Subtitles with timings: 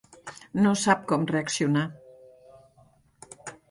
[0.61, 1.87] No sap com reaccionar.